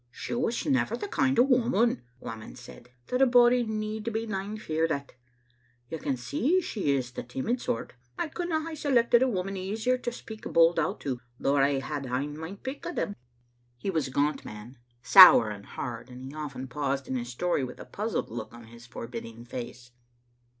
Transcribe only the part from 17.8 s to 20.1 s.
puzzled look on his forbid ding face.